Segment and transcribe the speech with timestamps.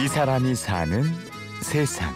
[0.00, 1.02] 이 사람이 사는
[1.60, 2.14] 세상.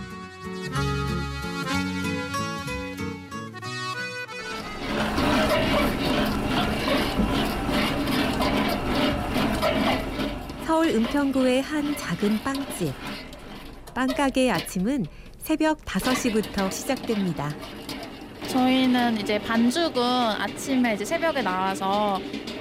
[10.64, 12.94] 서울 은평구의 한 작은 빵집.
[13.94, 15.06] 빵가게의 아침은
[15.38, 17.50] 새벽 5시부터 시작됩니다.
[18.46, 22.51] 저희는 이제 반죽은 아침에 이제 새벽에 나와서 뭐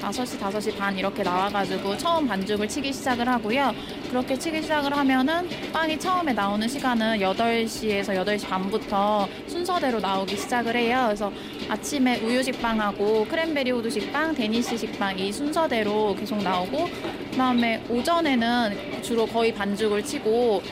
[0.00, 3.72] 5시, 5시 반 이렇게 나와가지고 처음 반죽을 치기 시작을 하고요.
[4.10, 11.04] 그렇게 치기 시작을 하면은 빵이 처음에 나오는 시간은 8시에서 8시 반부터 순서대로 나오기 시작을 해요.
[11.06, 11.32] 그래서
[11.68, 16.88] 아침에 우유식 빵하고 크랜베리 호두식 빵, 데니시 식빵 이 순서대로 계속 나오고
[17.30, 20.62] 그다음에 오전에는 주로 거의 반죽을 치고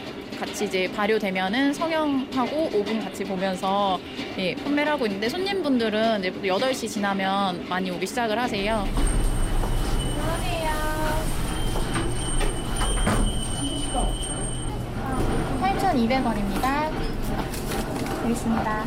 [0.42, 4.00] 같이 이제 발효되면은 성형하고 오븐 같이 보면서
[4.38, 8.84] 예, 판매를 하고 있는데 손님분들은 이제 8시 지나면 많이 오기 시작을 하세요.
[10.19, 10.73] 안녕하세요.
[15.61, 16.91] 8,200원입니다.
[18.22, 18.84] 여기 있습니다.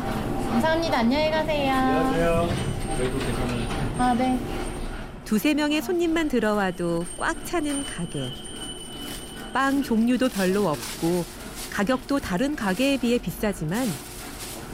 [0.50, 0.98] 감사합니다.
[0.98, 1.72] 안녕히 가세요.
[1.72, 2.48] 안녕하세요.
[2.98, 3.18] 저희도
[3.98, 4.38] 아, 네.
[5.24, 8.30] 두세 명의 손님만 들어와도 꽉 차는 가게.
[9.54, 11.45] 빵 종류도 별로 없고
[11.80, 13.86] 가격도 다른 가게에 비해 비싸지만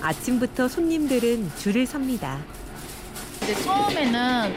[0.03, 2.39] 아침부터 손님들은 줄을 섭니다.
[3.43, 4.55] 이제 처음에는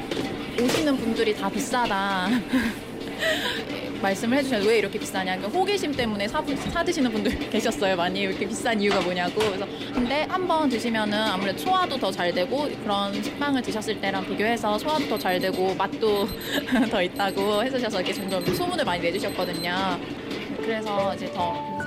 [0.62, 2.30] 오시는 분들이 다 비싸다.
[4.00, 5.38] 말씀을 해주셔서 왜 이렇게 비싸냐.
[5.38, 7.96] 그러니까 호기심 때문에 사, 사드시는 분들 계셨어요.
[7.96, 9.40] 많이 이렇게 비싼 이유가 뭐냐고.
[9.40, 14.78] 그래서 근데 한 번 드시면은 아무래도 소화도 더 잘 되고 그런 식빵을 드셨을 때랑 비교해서
[14.78, 16.28] 소화도 더 잘 되고 맛도
[16.92, 20.00] 더 있다고 해주셔서 이렇게 점점 소문을 많이 내주셨거든요.
[20.58, 21.84] 그래서 이제 더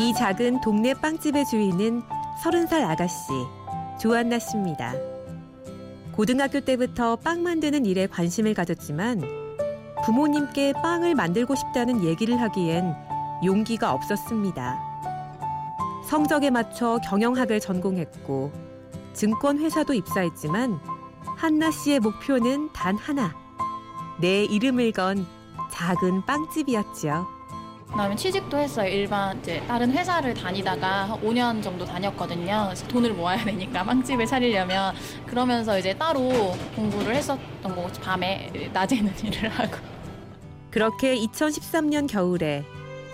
[0.00, 2.02] 이 작은 동네 빵집의 주인은
[2.42, 3.26] 서른 살 아가씨
[4.00, 4.94] 조한나 씨입니다.
[6.12, 9.20] 고등학교 때부터 빵 만드는 일에 관심을 가졌지만
[10.06, 12.94] 부모님께 빵을 만들고 싶다는 얘기를 하기엔
[13.44, 14.80] 용기가 없었습니다.
[16.08, 18.52] 성적에 맞춰 경영학을 전공했고
[19.12, 20.80] 증권회사도 입사했지만
[21.36, 23.34] 한나 씨의 목표는 단 하나.
[24.18, 25.26] 내 이름을 건
[25.70, 27.39] 작은 빵집이었죠.
[27.90, 28.88] 그다음에 취직도 했어요.
[28.88, 32.66] 일반 이제 다른 회사를 다니다가 한 5년 정도 다녔거든요.
[32.66, 34.94] 그래서 돈을 모아야 되니까 빵집을 차리려면
[35.26, 39.76] 그러면서 이제 따로 공부를 했었던 거고 밤에 낮에는 일을 하고
[40.70, 42.64] 그렇게 2013년 겨울에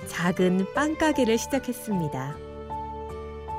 [0.06, 2.36] 작은 빵가게를 시작했습니다.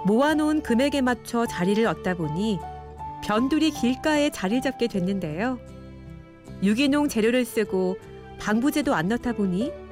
[0.06, 2.60] 모아놓은 금액에 맞춰 자리를 얻다 보니
[3.26, 5.60] 변두리 길가에 자리를 잡게 됐는데요.
[6.64, 7.98] 유기농 재료를 쓰고
[8.40, 9.87] 방부제도 안 넣다 보니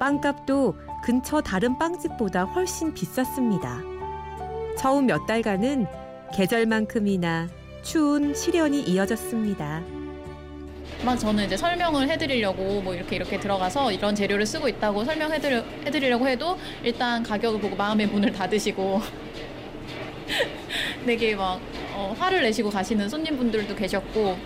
[0.00, 3.82] 빵값도 근처 다른 빵집보다 훨씬 비쌌습니다.
[4.78, 5.86] 처음 몇 달간은
[6.34, 7.48] 계절만큼이나
[7.82, 9.82] 추운 시련이 이어졌습니다.
[11.04, 16.58] 막 저는 이제 설명을 해드리려고 뭐 이렇게 이렇게 들어가서 이런 재료를 쓰고 있다고 설명해드리려고 해도
[16.82, 19.02] 일단 가격을 보고 마음의 문을 닫으시고
[21.04, 21.60] 되게 막
[21.94, 24.38] 어, 화를 내시고 가시는 손님분들도 계셨고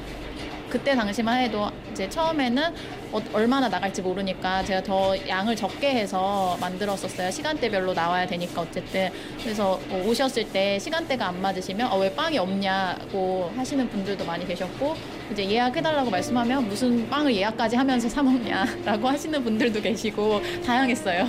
[0.74, 2.74] 그때 당시만 해도 이제 처음에는
[3.12, 7.30] 어, 얼마나 나갈지 모르니까 제가 더 양을 적게 해서 만들었었어요.
[7.30, 9.08] 시간대별로 나와야 되니까 어쨌든
[9.40, 14.96] 그래서 어, 오셨을 때 시간대가 안 맞으시면 어, 왜 빵이 없냐고 하시는 분들도 많이 계셨고
[15.30, 21.28] 이제 예약해달라고 말씀하면 무슨 빵을 예약까지 하면서 사 먹냐라고 하시는 분들도 계시고 다양했어요.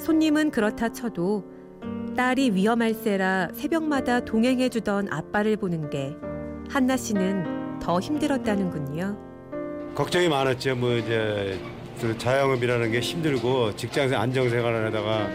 [0.00, 1.44] 손님은 그렇다 쳐도
[2.16, 6.16] 딸이 위험할세라 새벽마다 동행해주던 아빠를 보는 게
[6.68, 9.16] 한나 씨는 더 힘들었다는군요.
[9.94, 10.76] 걱정이 많았죠.
[10.76, 11.58] 뭐 이제
[12.00, 15.28] 그 자영업이라는 게 힘들고 직장에서 안정생활을 하다가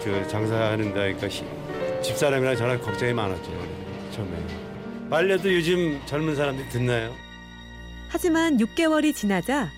[0.00, 1.44] 저 장사하는다 시-
[2.02, 3.50] 집사람이랑 저랑 걱정이 많았죠.
[4.12, 4.30] 처음에.
[5.08, 7.12] 빨래도 요즘 젊은 사람들이 듣나요?
[8.08, 9.68] 하지만 6개월이 지나자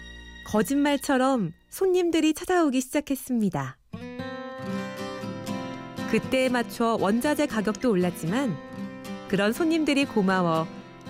[0.46, 3.76] 거짓말처럼 손님들이 찾아오기 시작했습니다.
[6.10, 8.56] 그때에 맞춰 원자재 가격도 올랐지만
[9.28, 10.66] 그런 손님들이 고마워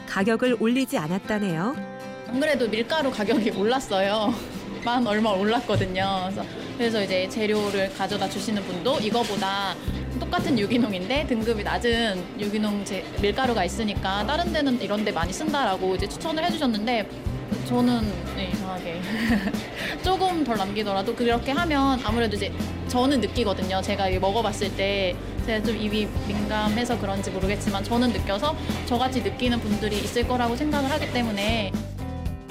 [0.09, 1.77] 가격을 올리지 않았다네요.
[2.29, 4.35] 안 그래도 밀가루 가격이 올랐어요.
[4.85, 6.31] 만 얼마 올랐거든요.
[6.31, 6.45] 그래서,
[6.79, 9.75] 그래서 이제 재료를 가져다 주시는 분도 이거보다
[10.19, 16.09] 똑같은 유기농인데 등급이 낮은 유기농 제, 밀가루가 있으니까 다른 데는 이런 데 많이 쓴다라고 이제
[16.09, 17.09] 추천을 해주셨는데
[17.67, 18.01] 저는
[18.37, 19.01] 네, 이상하게
[20.03, 22.53] 조금 덜 남기더라도 그렇게 하면 아무래도 이제
[22.89, 23.83] 저는 느끼거든요.
[23.83, 28.57] 제가 먹어봤을 때 제가 좀 입이 민감해서 그런지 모르겠지만 저는 느껴서
[28.87, 31.73] 저같이 느끼는 분들이 있을 거라고 생각을 하기 때문에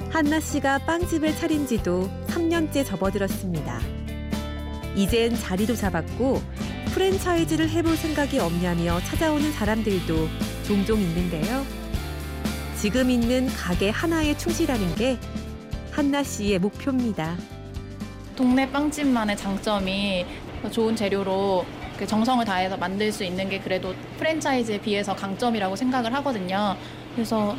[0.09, 3.81] 한나 씨가 빵집을 차린 지도 3년째 접어들었습니다.
[4.95, 6.41] 이젠 자리도 잡았고
[6.93, 10.29] 프랜차이즈를 해볼 생각이 없냐며 찾아오는 사람들도
[10.65, 11.65] 종종 있는데요.
[12.79, 15.17] 지금 있는 가게 하나에 충실하는 게
[15.91, 17.35] 한나 씨의 목표입니다.
[18.37, 20.25] 동네 빵집만의 장점이
[20.71, 21.65] 좋은 재료로
[21.97, 26.75] 그 정성을 다해서 만들 수 있는 게 그래도 프랜차이즈에 비해서 강점이라고 생각을 하거든요.
[27.13, 27.55] 그래서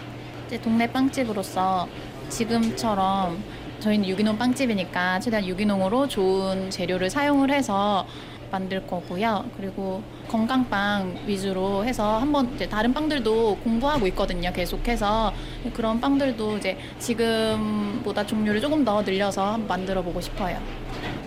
[0.46, 1.88] 이제 동네 빵집으로서
[2.28, 3.42] 지금처럼
[3.80, 8.06] 저희는 유기농 빵집이니까 최대한 유기농으로 좋은 재료를 사용을 해서
[8.50, 9.44] 만들 거고요.
[9.56, 14.52] 그리고 건강빵 위주로 해서 한번 이제 다른 빵들도 공부하고 있거든요.
[14.52, 15.32] 계속해서
[15.74, 20.58] 그런 빵들도 이제 지금보다 종류를 조금 더 늘려서 만들어 보고 싶어요.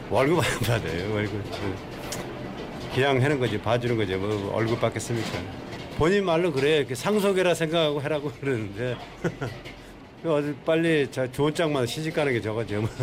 [0.09, 1.13] 월급 안 받아요.
[1.13, 1.43] 월급.
[2.93, 4.15] 그냥 하는 거지, 봐주는 거지.
[4.15, 5.39] 뭐 월급 받겠습니까?
[5.97, 6.85] 본인 말로 그래.
[6.93, 8.95] 상속이라 생각하고 하라고 그러는데.
[10.25, 12.81] 어디 빨리 자, 좋은 짝만 시집 가는 게 저거죠.
[12.81, 12.89] 뭐.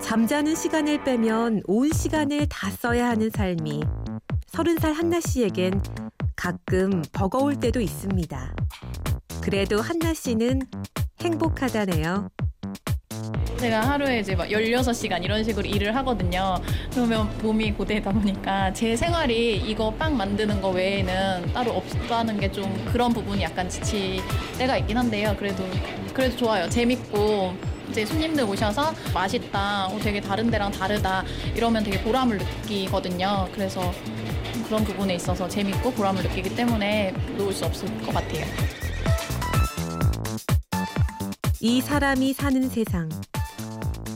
[0.00, 3.82] 잠자는 시간을 빼면 온 시간을 다 써야 하는 삶이
[4.46, 5.82] 서른 살 한나 씨에겐
[6.34, 8.56] 가끔 버거울 때도 있습니다.
[9.42, 10.62] 그래도 한나 씨는
[11.20, 12.28] 행복하다네요.
[13.58, 16.60] 제가 하루에 이제 막 16시간 이런 식으로 일을 하거든요.
[16.92, 22.72] 그러면 몸이 고되다 보니까 제 생활이 이거 빵 만드는 거 외에는 따로 없다는 게 좀
[22.90, 24.20] 그런 부분이 약간 지칠
[24.56, 25.36] 때가 있긴 한데요.
[25.38, 25.62] 그래도,
[26.14, 26.66] 그래도 좋아요.
[26.68, 27.52] 재밌고
[27.90, 33.48] 이제 손님들 오셔서 맛있다, 어, 되게 다른 데랑 다르다 이러면 되게 보람을 느끼거든요.
[33.52, 33.92] 그래서
[34.66, 38.46] 그런 부분에 있어서 재밌고 보람을 느끼기 때문에 놓을 수 없을 것 같아요.
[41.60, 43.08] 이 사람이 사는 세상.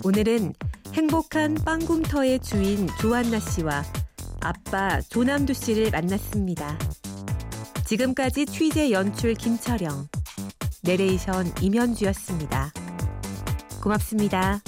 [0.05, 0.53] 오늘은
[0.95, 3.85] 행복한 빵굼터의 주인 조한나 씨와
[4.41, 6.77] 아빠 조남두 씨를 만났습니다.
[7.87, 10.09] 지금까지 취재 연출 김철영,
[10.83, 12.73] 내레이션 임현주였습니다.
[13.81, 14.61] 고맙습니다.